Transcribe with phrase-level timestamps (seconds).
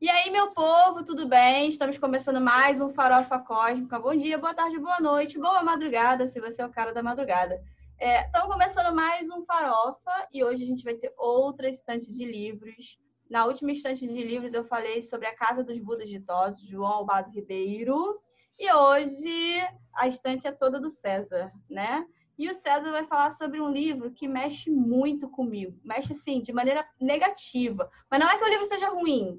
[0.00, 1.68] E aí, meu povo, tudo bem?
[1.68, 3.98] Estamos começando mais um Farofa Cósmica.
[3.98, 7.62] Bom dia, boa tarde, boa noite, boa madrugada, se você é o cara da madrugada.
[7.98, 12.98] É, começando mais um Farofa e hoje a gente vai ter outra estante de livros.
[13.28, 17.30] Na última estante de livros eu falei sobre a Casa dos Budas Ditosos, João Albado
[17.30, 18.18] Ribeiro.
[18.58, 19.60] E hoje
[19.94, 22.06] a estante é toda do César, né?
[22.38, 25.78] E o César vai falar sobre um livro que mexe muito comigo.
[25.84, 27.90] Mexe, assim, de maneira negativa.
[28.10, 29.38] Mas não é que o livro seja ruim.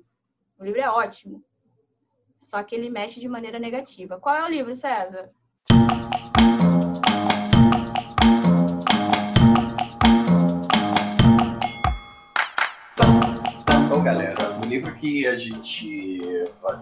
[0.62, 1.43] O livro é ótimo.
[2.38, 4.20] Só que ele mexe de maneira negativa.
[4.20, 5.31] Qual é o livro, César?
[13.63, 16.12] Então, galera, o livro que a gente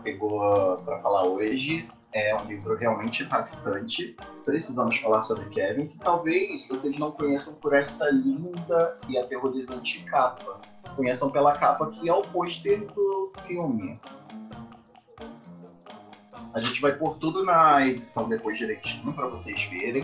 [0.03, 4.17] pegou para falar hoje é um livro realmente impactante.
[4.43, 10.59] Precisamos falar sobre Kevin, que talvez vocês não conheçam por essa linda e aterrorizante capa.
[10.97, 13.99] Conheçam pela capa que é o pôster do filme.
[16.53, 20.03] A gente vai pôr tudo na edição depois direitinho para vocês verem.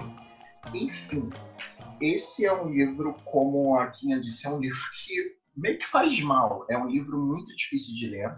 [0.73, 1.30] Enfim,
[2.02, 6.20] esse é um livro, como a Quinha disse, é um livro que meio que faz
[6.22, 6.66] mal.
[6.70, 8.38] É um livro muito difícil de ler.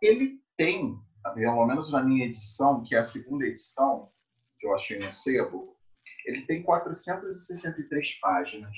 [0.00, 0.98] Ele tem
[1.34, 4.10] pelo menos na minha edição, que é a segunda edição,
[4.58, 5.76] que eu achei no sebo,
[6.24, 8.76] ele tem 463 páginas.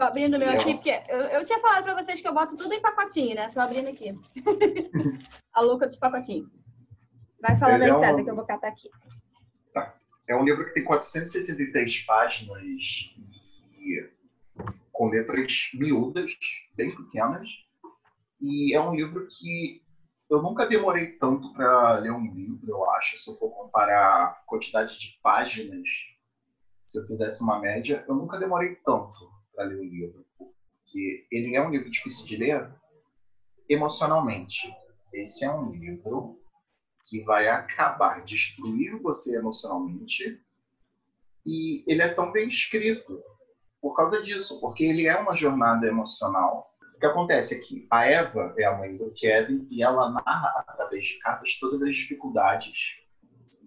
[0.00, 2.72] Tô abrindo meu aqui, porque eu, eu tinha falado para vocês que eu boto tudo
[2.72, 3.50] em pacotinho, né?
[3.50, 4.18] Tô abrindo aqui.
[5.52, 6.48] a louca dos pacotinhos.
[7.38, 8.88] Vai falando aí, é César, que eu vou catar aqui.
[9.74, 9.94] Tá.
[10.26, 12.62] É um livro que tem 463 páginas
[13.74, 14.10] e
[14.90, 16.32] com letras miúdas,
[16.74, 17.50] bem pequenas.
[18.40, 19.82] E é um livro que
[20.30, 24.42] eu nunca demorei tanto para ler um livro, eu acho, se eu for comparar a
[24.46, 25.86] quantidade de páginas,
[26.86, 31.54] se eu fizesse uma média, eu nunca demorei tanto para ler um livro, porque ele
[31.54, 32.72] é um livro difícil de ler
[33.68, 34.74] emocionalmente.
[35.12, 36.40] Esse é um livro
[37.04, 40.40] que vai acabar destruindo você emocionalmente
[41.44, 43.22] e ele é tão bem escrito
[43.82, 47.86] por causa disso, porque ele é uma jornada emocional o que acontece aqui?
[47.90, 51.96] A Eva é a mãe do Kevin e ela narra através de cartas todas as
[51.96, 52.96] dificuldades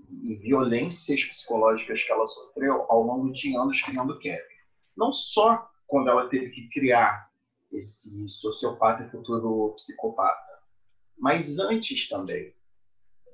[0.07, 4.53] e violências psicológicas que ela sofreu ao longo de anos criando o Kevin.
[4.95, 7.29] Não só quando ela teve que criar
[7.71, 10.59] esse sociopata e futuro psicopata,
[11.15, 12.51] mas antes também.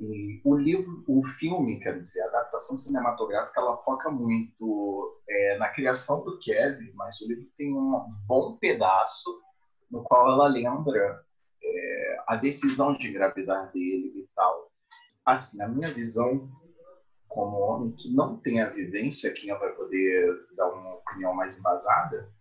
[0.02, 5.70] E o livro, o filme, quer dizer, a adaptação cinematográfica, ela foca muito é, na
[5.70, 9.42] criação do Kevin, mas o livro tem um bom pedaço
[9.90, 11.24] no qual ela lembra
[11.64, 14.70] é, a decisão de engravidar dele e tal.
[15.26, 16.52] Assim, na minha visão,
[17.30, 22.38] como homem que não tem a vivência, quem vai poder dar uma opinião mais embasada,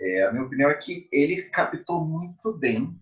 [0.00, 2.98] é, a minha opinião é que ele captou muito bem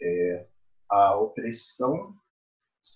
[0.00, 0.46] é,
[0.88, 2.14] a opressão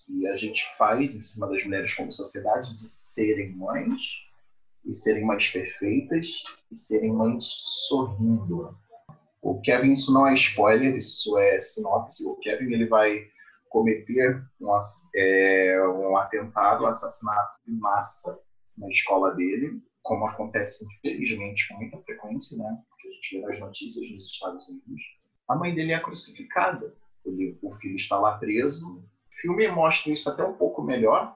[0.05, 4.01] que a gente faz em cima das mulheres como sociedade de serem mães
[4.85, 7.45] e serem mães perfeitas e serem mães
[7.87, 8.77] sorrindo
[9.45, 12.27] o Kevin, isso não é spoiler, isso é sinopse.
[12.27, 13.27] O Kevin ele vai
[13.69, 14.77] cometer um,
[15.15, 18.39] é, um atentado, um assassinato em massa
[18.75, 22.75] na escola dele, como acontece, infelizmente, com muita frequência, né?
[23.05, 25.01] Porque a gente vê nas notícias nos Estados Unidos.
[25.47, 26.93] A mãe dele é crucificada.
[27.61, 28.97] O filho está lá preso.
[28.97, 31.35] O filme mostra isso até um pouco melhor,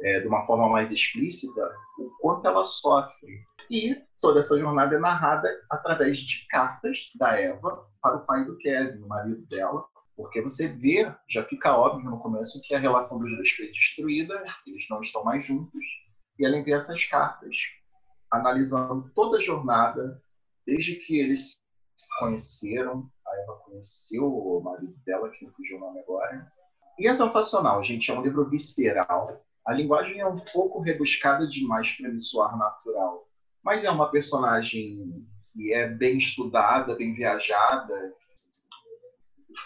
[0.00, 3.42] é, de uma forma mais explícita, o quanto ela sofre.
[3.70, 8.56] E toda essa jornada é narrada através de cartas da Eva para o pai do
[8.58, 9.84] Kevin, o marido dela,
[10.16, 14.44] porque você vê, já fica óbvio no começo que a relação dos dois foi destruída,
[14.66, 15.84] eles não estão mais juntos,
[16.38, 17.56] e ela envia essas cartas,
[18.30, 20.22] analisando toda a jornada,
[20.66, 21.60] desde que eles
[21.96, 26.50] se conheceram, a Eva conheceu o marido dela, que não fugiu o nome agora,
[26.98, 31.90] e é sensacional, gente, é um livro visceral, a linguagem é um pouco rebuscada demais
[31.92, 33.28] para me soar natural,
[33.62, 38.14] mas é uma personagem que é bem estudada, bem viajada.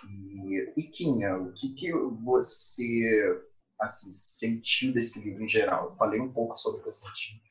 [0.07, 3.43] E, e o que, que você
[3.81, 5.91] assim, sentiu desse livro em geral?
[5.91, 7.43] Eu falei um pouco sobre o que eu senti.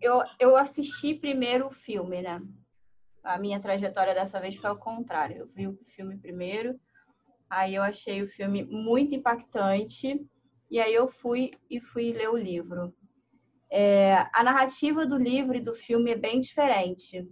[0.00, 2.40] Eu, eu assisti primeiro o filme, né?
[3.28, 5.36] A minha trajetória dessa vez foi ao contrário.
[5.36, 6.80] Eu vi o filme primeiro,
[7.48, 10.26] aí eu achei o filme muito impactante,
[10.70, 12.94] e aí eu fui e fui ler o livro.
[13.70, 17.28] É, a narrativa do livro e do filme é bem diferente.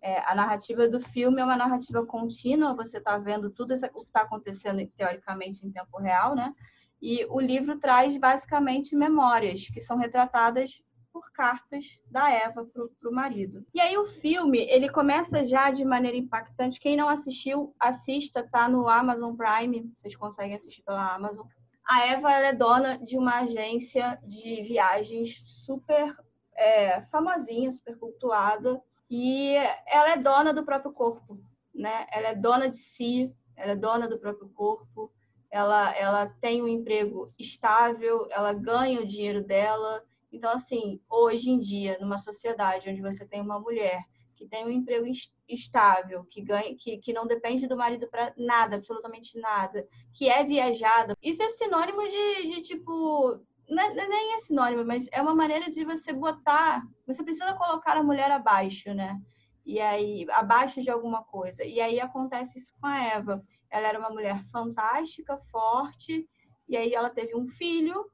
[0.00, 4.02] É, a narrativa do filme é uma narrativa contínua, você está vendo tudo isso, o
[4.02, 6.54] que está acontecendo teoricamente em tempo real, né?
[7.00, 10.80] E o livro traz basicamente memórias que são retratadas
[11.12, 13.64] por cartas da Eva para o marido.
[13.74, 16.80] E aí o filme, ele começa já de maneira impactante.
[16.80, 21.46] Quem não assistiu, assista, tá no Amazon Prime, vocês conseguem assistir pela Amazon.
[21.84, 26.14] A Eva é dona de uma agência de viagens super
[26.54, 28.80] é, famosinha, super cultuada,
[29.10, 29.54] e
[29.86, 31.38] ela é dona do próprio corpo,
[31.74, 32.06] né?
[32.10, 35.12] Ela é dona de si, ela é dona do próprio corpo,
[35.50, 40.02] ela, ela tem um emprego estável, ela ganha o dinheiro dela.
[40.42, 44.02] Então, assim, hoje em dia, numa sociedade onde você tem uma mulher
[44.34, 45.06] que tem um emprego
[45.48, 50.42] estável, que ganha, que, que não depende do marido para nada, absolutamente nada, que é
[50.42, 53.40] viajada, isso é sinônimo de, de tipo.
[53.68, 56.82] Não, nem é sinônimo, mas é uma maneira de você botar.
[57.06, 59.22] Você precisa colocar a mulher abaixo, né?
[59.64, 61.62] E aí, abaixo de alguma coisa.
[61.62, 63.40] E aí acontece isso com a Eva.
[63.70, 66.28] Ela era uma mulher fantástica, forte,
[66.68, 68.10] e aí ela teve um filho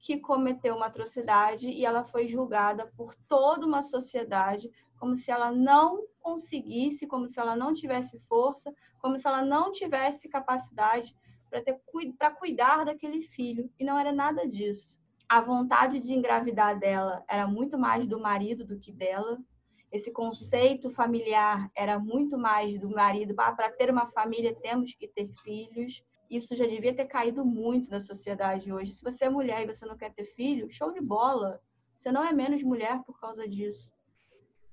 [0.00, 5.50] que cometeu uma atrocidade e ela foi julgada por toda uma sociedade como se ela
[5.50, 11.14] não conseguisse, como se ela não tivesse força, como se ela não tivesse capacidade
[12.18, 14.98] para cuidar daquele filho e não era nada disso.
[15.28, 19.38] A vontade de engravidar dela era muito mais do marido do que dela.
[19.90, 23.34] Esse conceito familiar era muito mais do marido.
[23.38, 26.04] Ah, para ter uma família temos que ter filhos.
[26.30, 28.94] Isso já devia ter caído muito na sociedade hoje.
[28.94, 31.60] Se você é mulher e você não quer ter filho, show de bola.
[31.96, 33.92] Você não é menos mulher por causa disso.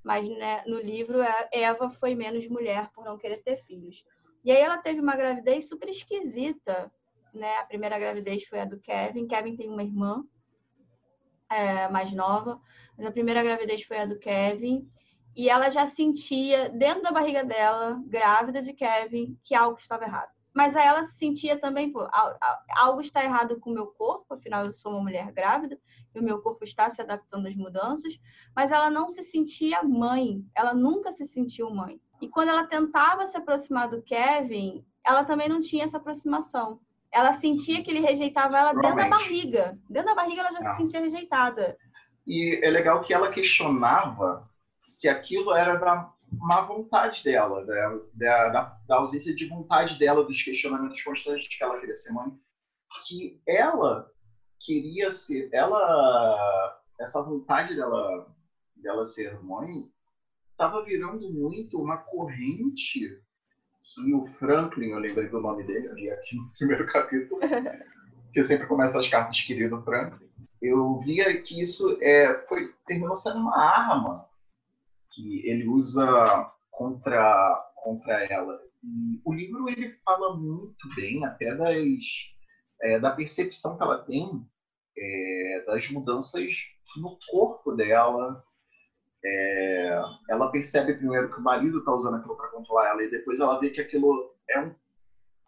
[0.04, 1.19] Mas né, no livro,
[1.51, 4.06] Eva foi menos mulher por não querer ter filhos.
[4.45, 6.92] E aí ela teve uma gravidez super esquisita.
[7.33, 7.57] Né?
[7.57, 9.27] A primeira gravidez foi a do Kevin.
[9.27, 10.24] Kevin tem uma irmã
[11.50, 12.62] é, mais nova,
[12.95, 14.88] mas a primeira gravidez foi a do Kevin
[15.36, 20.37] e ela já sentia dentro da barriga dela, grávida de Kevin, que algo estava errado.
[20.57, 22.09] Mas aí ela sentia também, pô,
[22.80, 25.77] algo está errado com o meu corpo, afinal eu sou uma mulher grávida
[26.15, 28.19] e o meu corpo está se adaptando às mudanças,
[28.56, 32.01] mas ela não se sentia mãe, ela nunca se sentiu mãe.
[32.19, 36.80] E quando ela tentava se aproximar do Kevin, ela também não tinha essa aproximação.
[37.12, 39.77] Ela sentia que ele rejeitava ela dentro da barriga.
[39.88, 40.71] Dentro da barriga ela já não.
[40.71, 41.77] se sentia rejeitada.
[42.25, 44.50] E é legal que ela questionava
[44.83, 50.41] se aquilo era da má vontade dela, da, da, da, ausência de vontade dela, dos
[50.41, 52.31] questionamentos constantes que ela queria ser mãe,
[53.07, 54.09] que ela
[54.59, 58.27] queria ser, ela, essa vontade dela,
[58.75, 59.89] dela ser mãe,
[60.51, 63.21] estava virando muito uma corrente
[63.94, 67.39] que o Franklin, eu lembrei do nome dele, ali aqui no primeiro capítulo,
[68.33, 70.27] que sempre começa as cartas querido Franklin,
[70.62, 74.26] eu via que isso é, foi terminou sendo uma arma
[75.09, 78.59] que ele usa contra, contra ela.
[78.83, 82.06] E o livro ele fala muito bem até das,
[82.81, 84.45] é, da percepção que ela tem
[84.98, 86.56] é, das mudanças
[86.98, 88.44] no corpo dela.
[89.25, 93.39] É, ela percebe primeiro que o marido está usando aquilo para controlar ela e depois
[93.39, 94.75] ela vê que aquilo é um,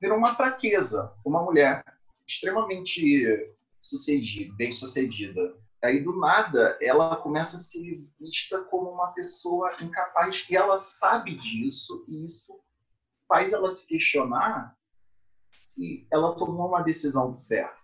[0.01, 1.13] virou uma fraqueza.
[1.23, 1.83] Uma mulher
[2.27, 9.71] extremamente sucedida, bem sucedida Aí, do nada, ela começa a ser vista como uma pessoa
[9.81, 12.59] incapaz e ela sabe disso e isso
[13.27, 14.75] faz ela se questionar
[15.51, 17.79] se ela tomou uma decisão certa.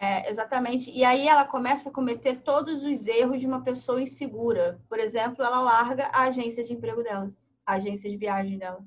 [0.00, 0.90] É, exatamente.
[0.90, 4.80] E aí ela começa a cometer todos os erros de uma pessoa insegura.
[4.88, 7.30] Por exemplo, ela larga a agência de emprego dela,
[7.66, 8.82] a agência de viagem dela.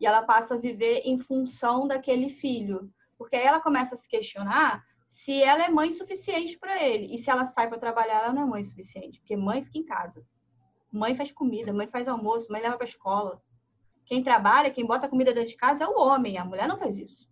[0.00, 2.90] E ela passa a viver em função daquele filho.
[3.18, 7.14] Porque aí ela começa a se questionar se ela é mãe suficiente para ele.
[7.14, 9.84] E se ela sai para trabalhar, ela não é mãe suficiente, porque mãe fica em
[9.84, 10.26] casa.
[10.92, 13.42] Mãe faz comida, mãe faz almoço, mãe leva para escola.
[14.04, 16.98] Quem trabalha, quem bota comida dentro de casa é o homem, a mulher não faz
[16.98, 17.28] isso.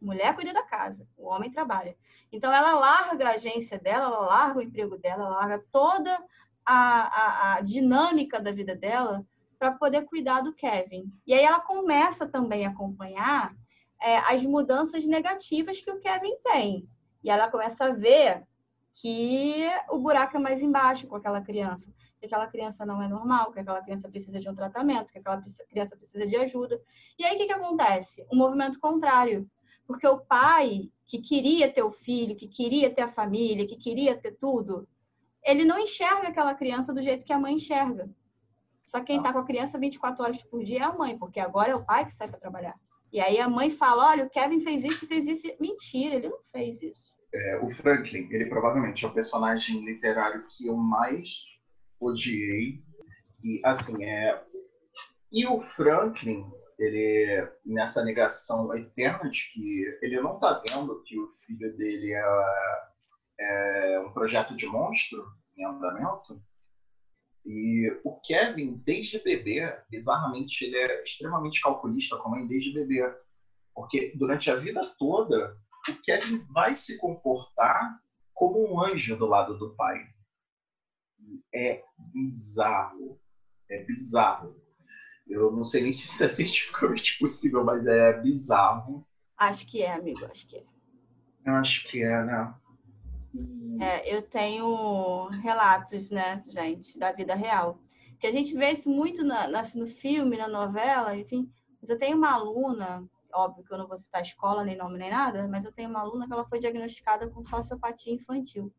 [0.00, 1.96] Mulher cuida da casa, o homem trabalha.
[2.32, 6.24] Então ela larga a agência dela, ela larga o emprego dela, ela larga toda
[6.64, 9.26] a, a, a dinâmica da vida dela
[9.58, 11.12] para poder cuidar do Kevin.
[11.26, 13.54] E aí ela começa também a acompanhar
[14.00, 16.88] é, as mudanças negativas que o Kevin tem.
[17.22, 18.46] E ela começa a ver
[18.94, 23.52] que o buraco é mais embaixo com aquela criança, que aquela criança não é normal,
[23.52, 26.80] que aquela criança precisa de um tratamento, que aquela criança precisa de ajuda.
[27.18, 28.26] E aí o que, que acontece?
[28.32, 29.48] Um movimento contrário.
[29.86, 34.16] Porque o pai que queria ter o filho, que queria ter a família, que queria
[34.16, 34.86] ter tudo,
[35.42, 38.10] ele não enxerga aquela criança do jeito que a mãe enxerga.
[38.84, 41.72] Só quem está com a criança 24 horas por dia é a mãe, porque agora
[41.72, 42.74] é o pai que sai para trabalhar.
[43.12, 45.46] E aí a mãe fala: olha, o Kevin fez isso, fez isso.
[45.60, 47.16] Mentira, ele não fez isso.
[47.34, 51.28] É, o Franklin, ele provavelmente é o personagem literário que eu mais
[52.00, 52.82] odiei.
[53.44, 54.42] E assim, é.
[55.30, 61.28] E o Franklin, ele nessa negação eterna de que ele não está vendo que o
[61.46, 65.24] filho dele é, é um projeto de monstro,
[65.56, 66.40] em andamento.
[67.44, 73.02] E o Kevin, desde bebê, bizarramente, ele é extremamente calculista com a mãe desde bebê.
[73.74, 75.56] Porque durante a vida toda,
[75.88, 77.98] o Kevin vai se comportar
[78.34, 80.06] como um anjo do lado do pai.
[81.54, 83.20] É bizarro.
[83.70, 84.60] É bizarro.
[85.26, 89.06] Eu não sei nem se isso é cientificamente possível, mas é bizarro.
[89.36, 90.64] Acho que é, amigo, acho que é.
[91.44, 92.54] Eu acho que é, né?
[93.80, 97.78] É, eu tenho relatos, né, gente, da vida real.
[98.18, 101.50] Que a gente vê isso muito na, na, no filme, na novela, enfim.
[101.80, 105.10] Mas eu tenho uma aluna, óbvio que eu não vou citar escola, nem nome, nem
[105.10, 108.72] nada, mas eu tenho uma aluna que ela foi diagnosticada com sociopatia infantil.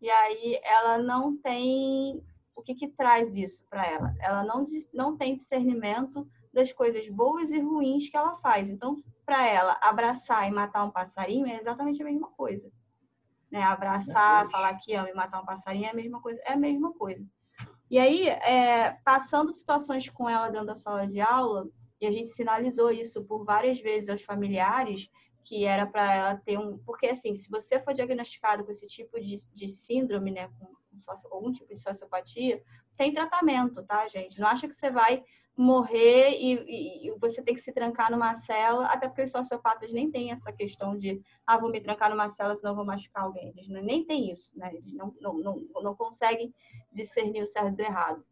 [0.00, 2.22] E aí ela não tem.
[2.56, 4.14] O que, que traz isso para ela?
[4.18, 8.68] Ela não, não tem discernimento das coisas boas e ruins que ela faz.
[8.68, 12.70] Então, para ela, abraçar e matar um passarinho é exatamente a mesma coisa.
[13.50, 13.62] Né?
[13.62, 16.40] Abraçar, falar que ama e matar um passarinho é a mesma coisa.
[16.44, 17.26] É a mesma coisa.
[17.90, 21.68] E aí, é, passando situações com ela dentro da sala de aula,
[22.00, 25.10] e a gente sinalizou isso por várias vezes aos familiares,
[25.42, 26.78] que era para ela ter um.
[26.78, 31.34] Porque, assim, se você for diagnosticado com esse tipo de, de síndrome, né, com, com
[31.34, 32.62] algum tipo de sociopatia,
[32.96, 34.38] tem tratamento, tá, gente?
[34.38, 35.24] Não acha que você vai
[35.56, 40.10] morrer e, e, você tem que se trancar numa cela, até porque os sociopatas nem
[40.10, 43.50] têm essa questão de, ah, vou me trancar numa cela, senão vou machucar alguém.
[43.50, 44.70] Eles nem têm isso, né?
[44.74, 46.54] Eles não, não, não, não conseguem
[46.92, 48.24] discernir o certo do errado.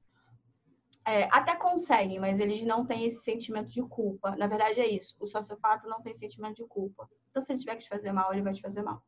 [1.06, 4.36] É, até conseguem, mas eles não têm esse sentimento de culpa.
[4.36, 5.16] Na verdade, é isso.
[5.18, 7.08] O sociopata não tem sentimento de culpa.
[7.30, 9.02] Então, se ele tiver que te fazer mal, ele vai te fazer mal.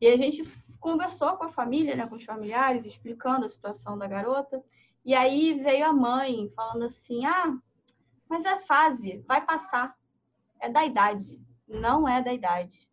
[0.00, 0.44] E a gente
[0.78, 4.62] conversou com a família, né, com os familiares, explicando a situação da garota.
[5.04, 7.56] E aí veio a mãe falando assim: ah,
[8.28, 9.94] mas é fase, vai passar.
[10.60, 11.40] É da idade.
[11.68, 12.88] Não é da idade.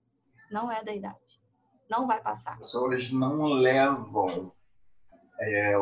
[0.51, 1.41] Não é da idade.
[1.89, 2.53] Não vai passar.
[2.53, 4.51] As pessoas não levam
[5.39, 5.73] é,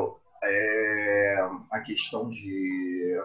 [0.43, 3.19] é, a questão de.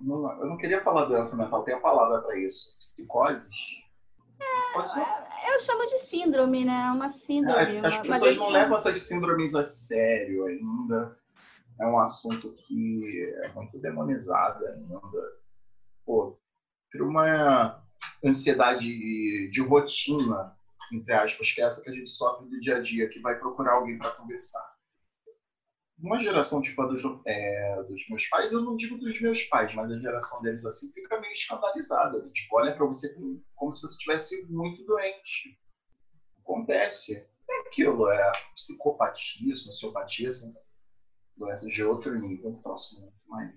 [0.00, 2.78] Não, eu não queria falar doença mental, tem a palavra para isso.
[2.78, 3.80] Psicoses.
[4.40, 6.90] É, eu chamo de síndrome, né?
[6.90, 7.76] Uma síndrome.
[7.76, 11.19] É, as pessoas não levam essas síndromes a sério ainda
[11.80, 15.40] é um assunto que é muito demonizado ainda.
[16.04, 16.38] Pô,
[16.90, 17.82] cria uma
[18.24, 20.54] ansiedade de rotina,
[20.92, 23.38] entre aspas, que é essa que a gente sofre do dia a dia, que vai
[23.38, 24.68] procurar alguém para conversar.
[25.98, 29.74] Uma geração tipo a dos, é, dos, meus pais, eu não digo dos meus pais,
[29.74, 32.28] mas a geração deles assim fica meio escandalizada.
[32.30, 33.14] Tipo, olha para você
[33.54, 35.58] como se você estivesse muito doente.
[36.42, 37.26] Acontece.
[37.48, 40.54] É aquilo, é psicopatia, sociopatia, assim,
[41.40, 43.54] doenças de outro nível, próximo mais.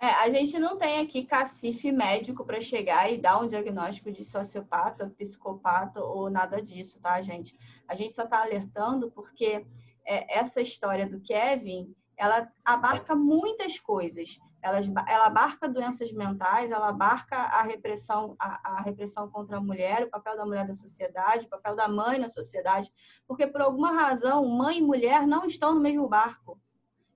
[0.00, 4.22] É, a gente não tem aqui cacife médico para chegar e dar um diagnóstico de
[4.22, 7.58] sociopata, psicopata ou nada disso, tá, gente?
[7.88, 9.66] A gente só está alertando porque
[10.06, 14.38] é, essa história do Kevin, ela abarca muitas coisas.
[14.60, 20.04] Ela, ela abarca doenças mentais, ela abarca a repressão, a, a repressão contra a mulher,
[20.04, 22.92] o papel da mulher na sociedade, o papel da mãe na sociedade,
[23.26, 26.57] porque por alguma razão, mãe e mulher não estão no mesmo barco.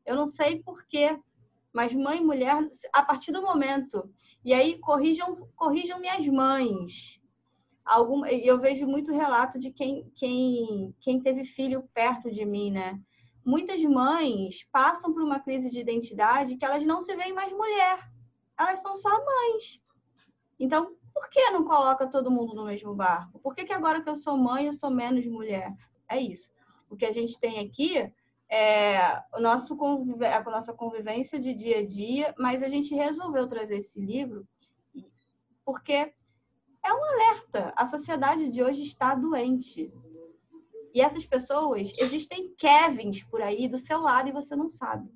[0.04, 1.18] Eu não sei porquê,
[1.72, 2.56] mas mãe e mulher,
[2.92, 4.12] a partir do momento.
[4.44, 7.20] E aí, corrijam, corrijam minhas mães.
[7.84, 13.00] Algum, eu vejo muito relato de quem, quem, quem teve filho perto de mim, né?
[13.44, 17.98] Muitas mães passam por uma crise de identidade que elas não se veem mais mulher.
[18.58, 19.80] Elas são só mães.
[20.60, 23.40] Então, por que não coloca todo mundo no mesmo barco?
[23.40, 25.74] Por que, que agora que eu sou mãe eu sou menos mulher?
[26.08, 26.50] É isso.
[26.88, 28.12] O que a gente tem aqui
[28.52, 29.78] é, o nosso
[30.20, 34.46] a nossa convivência de dia a dia, mas a gente resolveu trazer esse livro
[35.64, 36.12] porque
[36.84, 37.72] é um alerta.
[37.74, 39.90] A sociedade de hoje está doente.
[40.92, 45.08] E essas pessoas, existem Kevins por aí do seu lado e você não sabe.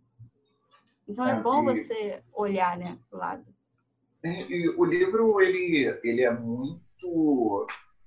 [1.07, 1.75] Então é, é bom e...
[1.75, 3.45] você olhar, né, pro lado.
[4.25, 7.67] E, o livro ele ele é muito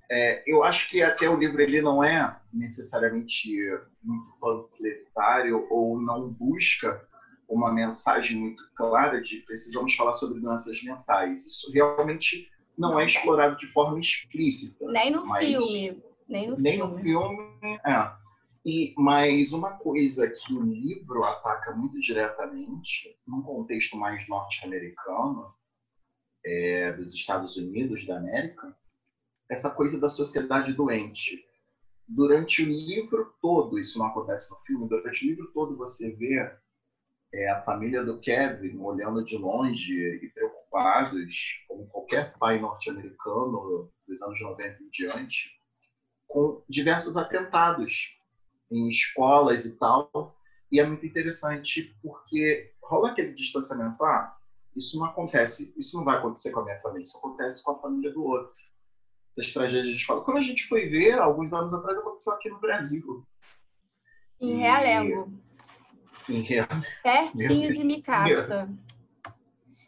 [0.10, 3.48] é, eu acho que até o livro ele não é necessariamente
[4.02, 4.99] muito panfletário
[5.70, 7.06] ou não busca
[7.48, 11.46] uma mensagem muito clara de precisamos falar sobre doenças mentais.
[11.46, 14.86] Isso realmente não é explorado de forma explícita.
[14.92, 16.04] Nem no filme.
[16.28, 16.92] Nem no nem filme.
[16.92, 18.20] No filme é.
[18.66, 25.54] E, mas uma coisa que o livro ataca muito diretamente, num contexto mais norte-americano,
[26.46, 28.76] é, dos Estados Unidos da América,
[29.50, 31.44] essa coisa da sociedade doente.
[32.10, 36.36] Durante o livro todo, isso não acontece no filme, durante o livro todo você vê
[37.34, 41.36] é, a família do Kevin olhando de longe e preocupados,
[41.68, 45.52] como qualquer pai norte-americano dos anos 90 em diante,
[46.28, 48.16] com diversos atentados.
[48.72, 50.10] em escolas e tal.
[50.72, 54.04] E é muito interessante porque rola aquele distanciamento.
[54.04, 54.36] Ah,
[54.76, 57.80] isso não acontece, isso não vai acontecer com a minha família, isso acontece com a
[57.82, 58.62] família do outro.
[59.40, 60.24] Essas tragédias de escola.
[60.24, 63.26] Quando a gente foi ver, alguns anos atrás, aconteceu aqui no Brasil.
[64.40, 65.34] Em Realengo.
[66.28, 66.86] Em Realengo.
[67.02, 68.70] Pertinho de Micaça.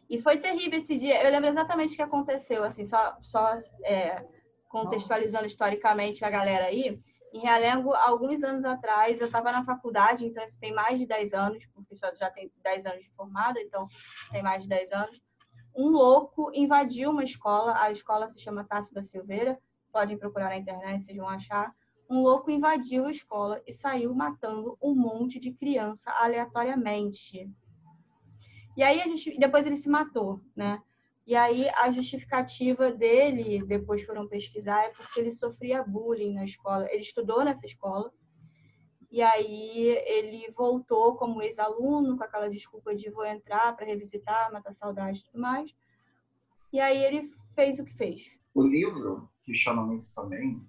[0.10, 1.22] E foi terrível esse dia.
[1.22, 4.25] Eu lembro exatamente o que aconteceu, assim, só, só é,
[4.70, 7.01] contextualizando historicamente a galera aí.
[7.34, 11.34] Em Realengo, alguns anos atrás, eu estava na faculdade, então isso tem mais de 10
[11.34, 13.88] anos, porque já tem 10 anos de formada, então
[14.31, 15.22] tem mais de 10 anos.
[15.75, 19.60] Um louco invadiu uma escola, a escola se chama Tássio da Silveira,
[19.92, 21.74] podem procurar na internet, vocês vão achar.
[22.10, 27.50] Um louco invadiu a escola e saiu matando um monte de criança aleatoriamente.
[28.75, 29.01] E aí,
[29.38, 30.82] depois ele se matou, né?
[31.25, 36.88] E aí a justificativa dele, depois foram pesquisar, é porque ele sofria bullying na escola.
[36.92, 38.12] Ele estudou nessa escola.
[39.12, 44.74] E aí ele voltou como ex-aluno, com aquela desculpa de vou entrar para revisitar, matar
[44.74, 45.75] saudade e tudo mais.
[46.72, 48.32] E aí ele fez o que fez.
[48.53, 50.65] O livro, que chama muito também,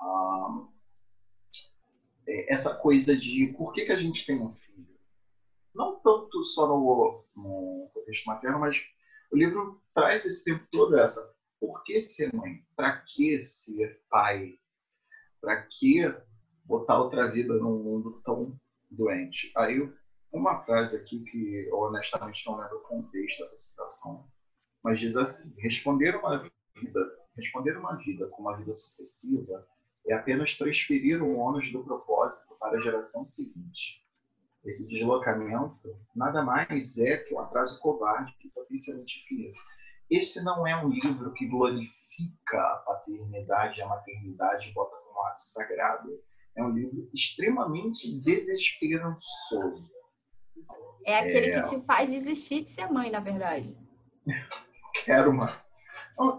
[0.00, 0.66] ah,
[2.26, 4.98] é essa coisa de por que, que a gente tem um filho.
[5.74, 8.82] Não tanto só no, no contexto materno, mas
[9.30, 11.34] o livro traz esse tempo todo essa.
[11.60, 12.64] Por que ser mãe?
[12.74, 14.58] Para que ser pai?
[15.40, 16.02] Para que
[16.64, 18.58] botar outra vida num mundo tão
[18.90, 19.52] doente?
[19.56, 19.90] Aí,
[20.32, 24.26] uma frase aqui que eu honestamente não lembro o contexto dessa citação,
[24.82, 26.38] mas diz assim: responder uma
[26.74, 27.00] vida,
[27.36, 29.66] responder uma vida com uma vida sucessiva
[30.06, 34.02] é apenas transferir o ônus do propósito para a geração seguinte
[34.64, 39.60] esse deslocamento nada mais é que um atraso covarde que potencialmente infinito.
[40.08, 45.26] Esse não é um livro que glorifica a paternidade e a maternidade e bota como
[45.26, 46.22] ato sagrado.
[46.56, 49.90] É um livro extremamente desesperançoso.
[51.04, 51.62] É aquele é...
[51.62, 53.74] que te faz desistir de ser mãe, na verdade.
[55.04, 55.62] Quero uma.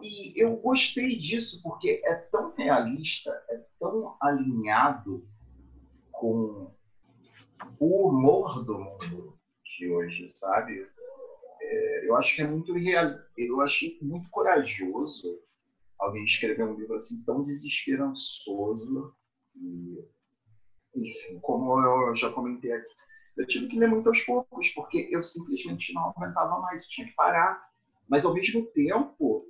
[0.01, 5.27] E eu gostei disso porque é tão realista, é tão alinhado
[6.11, 6.71] com
[7.79, 10.87] o humor do mundo de hoje, sabe?
[11.61, 13.17] É, eu acho que é muito real.
[13.35, 15.39] Eu achei muito corajoso
[15.99, 19.15] alguém escrever um livro assim tão desesperançoso
[19.55, 20.03] e
[20.95, 22.91] enfim, como eu já comentei aqui,
[23.35, 27.15] eu tive que ler muito aos poucos porque eu simplesmente não aguentava mais, tinha que
[27.15, 27.67] parar.
[28.07, 29.47] Mas ao mesmo tempo,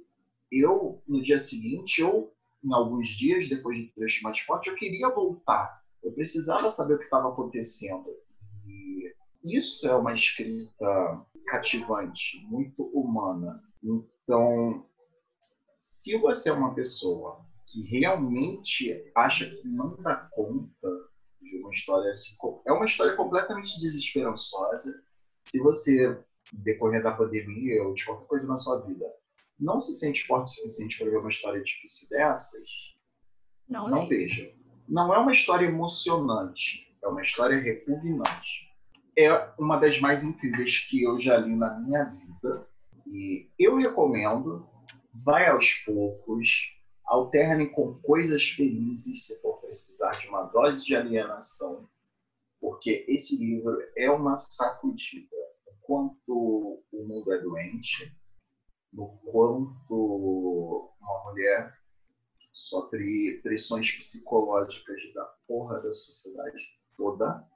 [0.52, 5.10] eu no dia seguinte ou em alguns dias depois de trecho mais forte, eu queria
[5.10, 8.06] voltar eu precisava saber o que estava acontecendo.
[8.68, 9.14] E
[9.44, 13.64] isso é uma escrita cativante, muito humana.
[13.82, 14.86] Então,
[15.78, 20.88] se você é uma pessoa que realmente acha que não dá conta
[21.42, 25.04] de uma história assim, é uma história completamente desesperançosa.
[25.46, 26.18] Se você,
[26.54, 29.06] decorrer da pandemia ou de qualquer coisa na sua vida,
[29.60, 32.70] não se sente forte o suficiente para ver uma história difícil dessas,
[33.68, 34.54] não, não veja
[34.88, 38.72] não é uma história emocionante, é uma história repugnante.
[39.18, 42.68] É uma das mais incríveis que eu já li na minha vida.
[43.08, 44.68] E eu recomendo,
[45.14, 46.72] vai aos poucos,
[47.14, 51.88] alterne com coisas felizes se for precisar de uma dose de alienação,
[52.60, 55.36] porque esse livro é uma sacudida.
[55.68, 58.12] O quanto o mundo é doente,
[58.92, 61.78] no quanto uma mulher
[62.52, 67.48] sofre pressões psicológicas da porra da sociedade toda.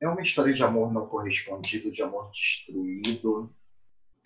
[0.00, 3.54] É uma história de amor não correspondido, de amor destruído.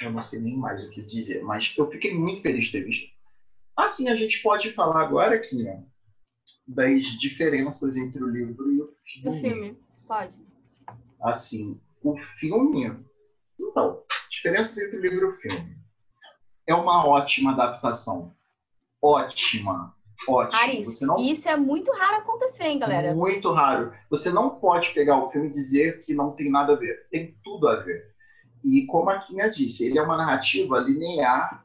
[0.01, 2.85] Eu não sei nem mais o que dizer, mas eu fiquei muito feliz de ter
[2.85, 3.14] visto.
[3.77, 5.67] Assim, a gente pode falar agora aqui
[6.67, 9.29] das diferenças entre o livro e o filme.
[9.29, 10.47] O filme, pode.
[11.23, 13.05] Assim, o filme.
[13.59, 15.77] Então, diferenças entre o livro e o filme.
[16.67, 18.35] É uma ótima adaptação
[19.05, 19.95] ótima.
[20.27, 20.59] Ótimo.
[20.59, 21.13] Raríssimo.
[21.13, 21.19] Não...
[21.19, 23.15] Isso é muito raro acontecer, hein, galera?
[23.15, 23.93] Muito raro.
[24.09, 27.07] Você não pode pegar o filme e dizer que não tem nada a ver.
[27.11, 28.15] Tem tudo a ver.
[28.65, 31.63] E como a Kinha disse, ele é uma narrativa linear.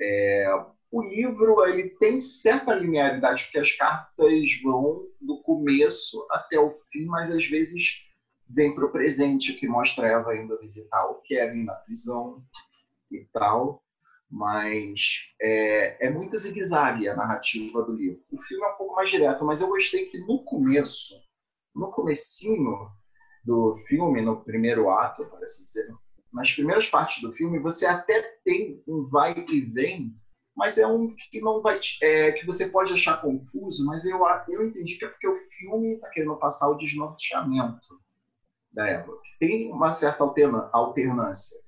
[0.00, 0.46] É...
[0.90, 7.06] O livro ele tem certa linearidade, porque as cartas vão do começo até o fim,
[7.06, 8.06] mas às vezes
[8.48, 12.42] vem para o presente, que mostra Eva indo visitar o Kevin na prisão
[13.10, 13.82] e tal
[14.30, 18.20] mas é, é muito zigue-zague a narrativa do livro.
[18.30, 21.14] O filme é um pouco mais direto, mas eu gostei que no começo,
[21.74, 22.90] no comecinho
[23.44, 25.88] do filme, no primeiro ato, para assim dizer,
[26.32, 30.14] nas primeiras partes do filme, você até tem um vai e vem
[30.56, 34.66] mas é um que não vai é, que você pode achar confuso, mas eu, eu
[34.66, 38.00] entendi que é porque o filme está querendo passar o desnorteamento
[38.72, 39.12] da Eva.
[39.38, 41.58] Tem uma certa alterna, alternância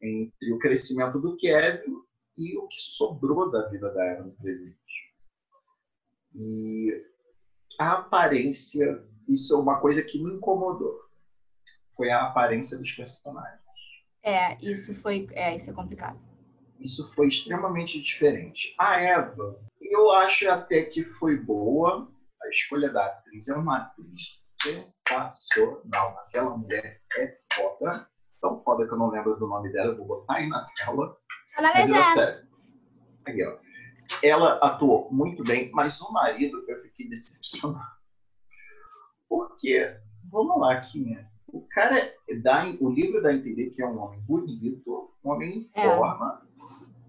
[0.00, 1.94] entre o crescimento do Kevin
[2.38, 4.78] e o que sobrou da vida da Eva no presente.
[6.34, 7.04] E
[7.78, 10.98] a aparência, isso é uma coisa que me incomodou.
[11.94, 13.58] Foi a aparência dos personagens.
[14.22, 16.27] É, isso foi, é, isso é complicado.
[16.80, 18.74] Isso foi extremamente diferente.
[18.78, 22.08] A Eva, eu acho até que foi boa.
[22.42, 26.18] A escolha da atriz é uma atriz sensacional.
[26.26, 28.08] Aquela mulher é foda.
[28.40, 31.16] Tão foda que eu não lembro do nome dela, vou botar aí na tela.
[31.56, 32.44] Ela é
[33.26, 33.58] Aqui, ó.
[34.22, 37.98] Ela atuou muito bem, mas o marido eu fiquei decepcionado.
[39.28, 39.96] Porque,
[40.30, 41.28] vamos lá, Kinha.
[41.48, 45.70] O cara dá, o livro dá a entender que é um homem bonito, um homem
[45.74, 45.96] em é.
[45.96, 46.47] forma,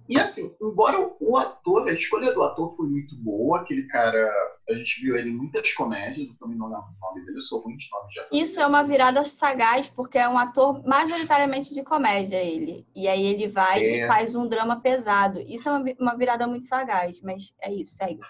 [0.10, 4.28] e assim, embora o ator, a escolha do ator foi muito boa, aquele cara,
[4.68, 7.42] a gente viu ele em muitas comédias, eu também não lembro o nome dele, eu
[7.42, 8.40] sou ruim de nome de ator.
[8.40, 12.88] Isso é uma virada sagaz, porque é um ator majoritariamente de comédia, ele.
[12.96, 14.06] E aí ele vai é...
[14.06, 15.42] e faz um drama pesado.
[15.42, 18.22] Isso é uma, virada muito sagaz, mas é isso, segue.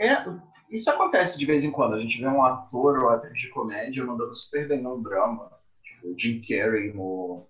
[0.00, 0.24] É,
[0.70, 1.96] isso acontece de vez em quando.
[1.96, 5.52] A gente vê um ator ou atriz de comédia mandando super bem num drama.
[5.82, 7.46] Tipo, o Jim Carrey no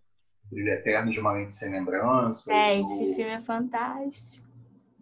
[0.50, 2.48] Brilho Eterno de uma Mente Sem Lembranças.
[2.48, 4.46] É, esse filme é fantástico.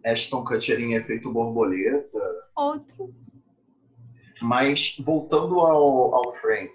[0.05, 2.49] Ashton Kutcher em Efeito Borboleta.
[2.55, 3.13] Outro.
[4.41, 6.73] Mas, voltando ao, ao Frank,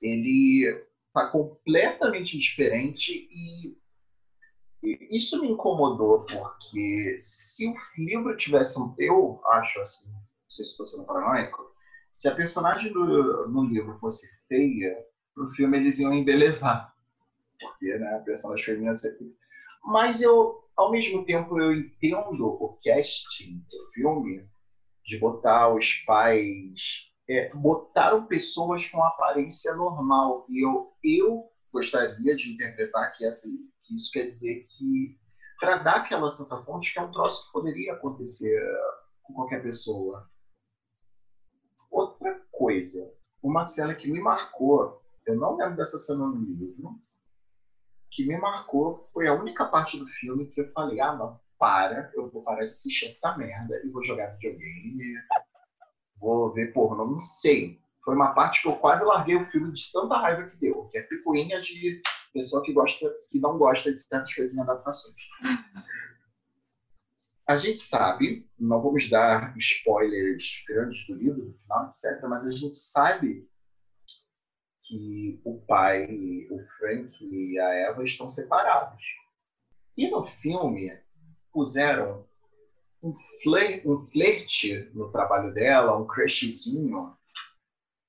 [0.00, 3.76] ele tá completamente diferente e,
[4.82, 8.94] e isso me incomodou, porque se o livro tivesse um...
[8.98, 11.74] Eu acho assim, não sei se estou sendo paranoico,
[12.12, 15.04] se a personagem do, no livro fosse feia,
[15.34, 16.94] pro filme eles iam embelezar
[17.60, 19.34] porque né, a personagem feminina sempre.
[19.84, 24.48] Mas eu, ao mesmo tempo, eu entendo o casting do filme
[25.04, 27.06] de botar os pais.
[27.28, 30.46] É, botaram pessoas com aparência normal.
[30.48, 33.48] E eu, eu gostaria de interpretar que, essa,
[33.84, 35.18] que isso quer dizer que.
[35.58, 38.60] para dar aquela sensação de que é um troço que poderia acontecer
[39.22, 40.28] com qualquer pessoa.
[41.90, 46.98] Outra coisa, uma cena que me marcou, eu não lembro dessa cena no livro,
[48.10, 52.10] que me marcou foi a única parte do filme que eu falei, ah, não, para,
[52.14, 55.14] eu vou parar de assistir essa merda e vou jogar videogame,
[56.20, 57.80] vou ver pornô, não sei.
[58.04, 60.98] Foi uma parte que eu quase larguei o filme de tanta raiva que deu, que
[60.98, 62.00] é picuinha de
[62.32, 65.14] pessoa que gosta, que não gosta de certas coisas em adaptações.
[67.46, 72.50] A gente sabe, não vamos dar spoilers grandes do livro, do final, etc., mas a
[72.50, 73.48] gente sabe
[74.88, 76.06] que o pai,
[76.50, 79.02] o Frank e a Eva estão separados.
[79.96, 80.98] E no filme
[81.52, 82.26] puseram
[83.02, 87.14] um, flir um flerte no trabalho dela, um crushzinho,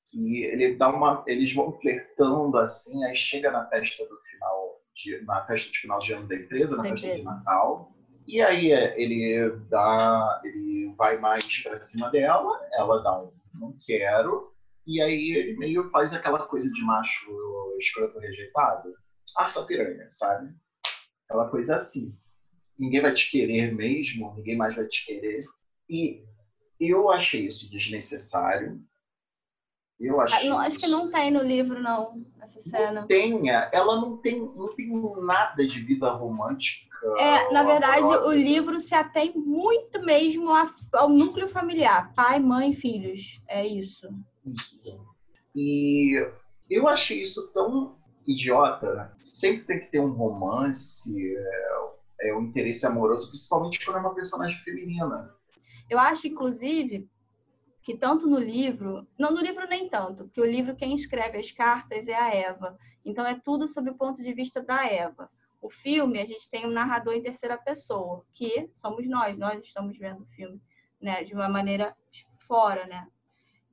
[0.09, 5.21] que ele dá uma, eles vão flertando assim, aí chega na festa do final, de,
[5.25, 7.19] na festa de final de ano da empresa, na da festa empresa.
[7.19, 7.93] de Natal,
[8.25, 13.77] e aí é, ele dá, ele vai mais para cima dela, ela dá um não
[13.85, 14.53] quero,
[14.89, 17.29] e aí ele meio faz aquela coisa de macho
[17.77, 18.91] escroto rejeitado.
[19.37, 20.51] Ah, sua piranha, sabe?
[21.25, 22.17] Aquela coisa assim.
[22.75, 25.45] Ninguém vai te querer mesmo, ninguém mais vai te querer.
[25.87, 26.23] E
[26.79, 28.81] eu achei isso desnecessário.
[29.99, 33.01] Eu achei ah, não, acho que não tem no livro, não, essa cena.
[33.01, 33.69] Não tenha.
[33.71, 34.89] Ela não tem, não tem
[35.21, 36.89] nada de vida romântica.
[37.19, 40.49] É, na verdade, o livro se atém muito mesmo
[40.93, 42.11] ao núcleo familiar.
[42.15, 43.39] Pai, mãe, filhos.
[43.47, 44.09] É isso
[44.51, 45.05] isso.
[45.55, 46.25] E
[46.69, 49.15] eu achei isso tão idiota.
[49.19, 54.15] Sempre tem que ter um romance, é, é um interesse amoroso, principalmente quando é uma
[54.15, 55.33] personagem feminina.
[55.89, 57.09] Eu acho, inclusive,
[57.81, 61.51] que tanto no livro, não no livro nem tanto, porque o livro quem escreve as
[61.51, 62.77] cartas é a Eva.
[63.03, 65.29] Então é tudo sob o ponto de vista da Eva.
[65.61, 69.97] O filme, a gente tem um narrador em terceira pessoa, que somos nós, nós estamos
[69.97, 70.61] vendo o filme,
[71.01, 71.95] né, de uma maneira
[72.37, 73.07] fora, né?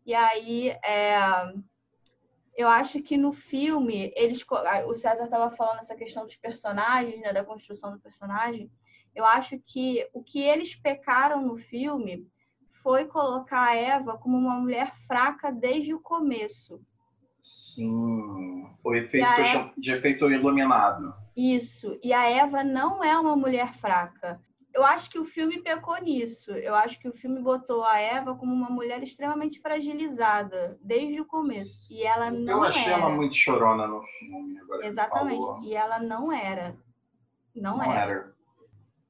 [0.07, 1.19] E aí, é,
[2.57, 4.47] eu acho que no filme, eles,
[4.87, 8.71] o César estava falando essa questão dos personagens, né, da construção do personagem.
[9.15, 12.25] Eu acho que o que eles pecaram no filme
[12.71, 16.81] foi colocar a Eva como uma mulher fraca desde o começo.
[17.37, 21.15] Sim, o efeito de efeito iluminado.
[21.37, 24.41] Isso, e a Eva não é uma mulher fraca
[24.77, 26.53] eu acho que o filme pecou nisso.
[26.53, 31.25] Eu acho que o filme botou a Eva como uma mulher extremamente fragilizada desde o
[31.25, 31.91] começo.
[31.91, 32.93] E ela não Eu achei era.
[32.93, 34.61] ela muito chorona no filme.
[34.83, 35.67] Exatamente.
[35.67, 36.77] E ela não era.
[37.55, 38.13] Não, não era.
[38.13, 38.35] era.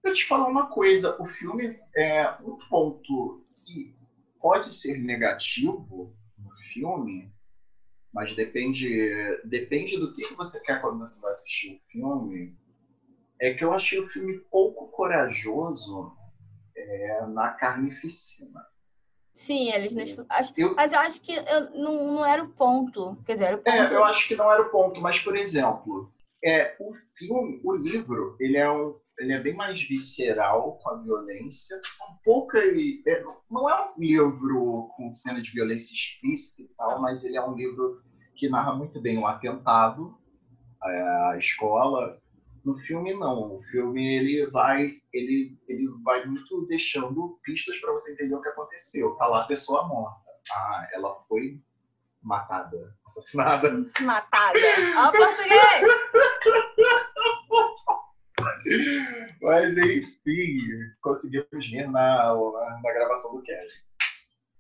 [0.05, 3.93] eu te falar uma coisa, o filme é um ponto que
[4.41, 7.29] pode ser negativo no filme,
[8.15, 8.89] mas depende,
[9.45, 12.57] depende do que você quer quando você vai assistir o filme.
[13.41, 16.13] É que eu achei o filme pouco corajoso
[16.77, 18.65] é, na carnificina.
[19.37, 23.17] Sim, eles não acho, eu, Mas eu acho que eu, não, não era o ponto.
[23.27, 23.71] Quer dizer, era o ponto.
[23.71, 26.11] É, eu acho que não era o ponto, mas, por exemplo,
[26.43, 31.03] é, o filme, o livro, ele é, um, ele é bem mais visceral com a
[31.03, 31.79] violência.
[31.83, 32.65] São poucas.
[33.07, 37.43] É, não é um livro com cena de violência explícita e tal, mas ele é
[37.43, 38.03] um livro
[38.35, 40.19] que narra muito bem o atentado
[40.83, 42.19] à escola,
[42.67, 43.59] no filme não.
[43.59, 48.49] O filme ele vai ele ele vai muito deixando pistas para você entender o que
[48.49, 49.15] aconteceu.
[49.15, 50.27] Tá lá a pessoa morta.
[50.53, 51.63] Ah, ela foi
[52.21, 53.71] matada, assassinada.
[54.01, 54.59] Matada.
[54.97, 55.87] Ó, português.
[59.41, 60.59] Mas enfim,
[61.01, 63.69] conseguimos ver na, na gravação do Kevin.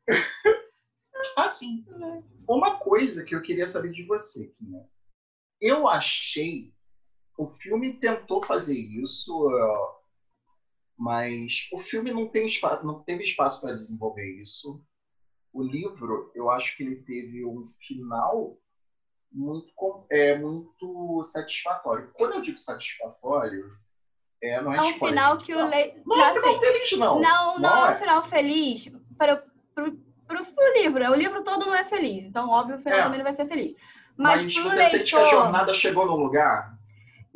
[1.36, 1.84] Assim,
[2.48, 4.86] uma coisa que eu queria saber de você, Kinha.
[5.60, 6.75] Eu achei
[7.36, 9.48] o filme tentou fazer isso,
[10.96, 14.82] mas o filme não tem espaço, não teve espaço para desenvolver isso.
[15.52, 18.58] O livro, eu acho que ele teve um final
[19.32, 19.72] muito
[20.10, 22.10] é muito satisfatório.
[22.14, 23.64] Quando eu digo satisfatório,
[24.42, 26.02] é, não é, é um final que o leitor.
[26.06, 27.20] Não, não é um final feliz, não.
[27.20, 27.92] Não, não, não é.
[27.92, 29.44] um final feliz para,
[29.74, 29.90] para,
[30.26, 31.10] para o livro.
[31.10, 32.24] O livro todo não é feliz.
[32.24, 33.02] Então, óbvio, o final é.
[33.02, 33.74] também não vai ser feliz.
[34.16, 34.90] Mas, Mas você leitor...
[34.90, 36.75] sente que a jornada chegou no lugar?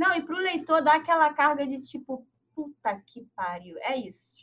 [0.01, 3.77] Não, e para o leitor dá aquela carga de tipo, puta que pariu.
[3.81, 4.35] É isso.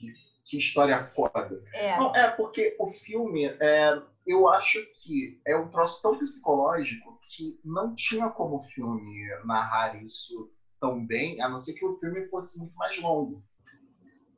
[0.45, 1.63] Que, história foda.
[1.73, 1.97] É.
[1.97, 7.59] Não, é porque o filme, é, eu acho que é um troço tão psicológico que
[7.65, 12.27] não tinha como o filme narrar isso tão bem, a não ser que o filme
[12.27, 13.43] fosse muito mais longo.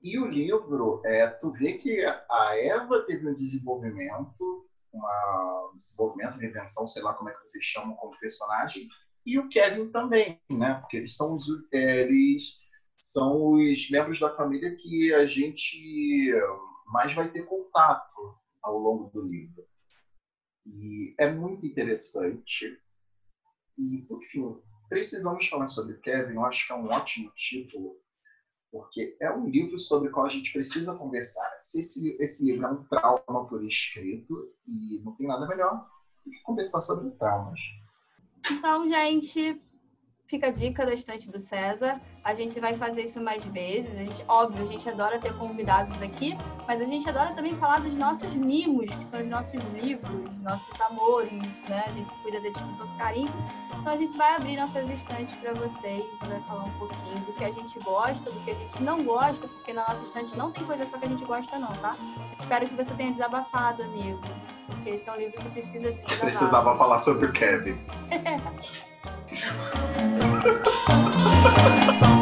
[0.01, 6.35] E o livro, é, tu vê que a Eva teve um desenvolvimento, uma, um desenvolvimento,
[6.35, 8.87] uma invenção, sei lá como é que vocês chamam como personagem,
[9.29, 10.75] e o Kevin também, né?
[10.75, 12.59] Porque eles são os, é, eles
[12.97, 16.33] são os membros da família que a gente
[16.87, 19.63] mais vai ter contato ao longo do livro.
[20.65, 22.77] E é muito interessante.
[23.77, 24.57] E, enfim,
[24.89, 26.33] precisamos falar sobre Kevin.
[26.33, 27.97] Eu acho que é um ótimo título,
[28.71, 31.59] porque é um livro sobre o qual a gente precisa conversar.
[31.61, 35.87] Se esse, esse livro é um trauma por escrito, e não tem nada melhor
[36.25, 37.59] do que conversar sobre traumas.
[38.47, 39.61] Então, gente,
[40.29, 41.99] fica a dica da estante do César.
[42.23, 43.97] A gente vai fazer isso mais vezes.
[43.97, 46.37] A gente, óbvio, a gente adora ter convidados aqui,
[46.67, 50.81] mas a gente adora também falar dos nossos mimos, que são os nossos livros, nossos
[50.81, 51.31] amores,
[51.67, 51.83] né?
[51.87, 53.33] A gente cuida deles com todo carinho.
[53.79, 57.43] Então a gente vai abrir nossas estantes para vocês, vai falar um pouquinho do que
[57.43, 60.63] a gente gosta, do que a gente não gosta, porque na nossa estante não tem
[60.63, 61.95] coisa só que a gente gosta não, tá?
[62.39, 64.19] Espero que você tenha desabafado, amigo.
[64.67, 66.21] Porque esse é um livro que precisa ser desabafado.
[66.21, 67.77] Precisava falar sobre o Kevin.
[69.01, 69.39] Thank
[72.13, 72.18] you.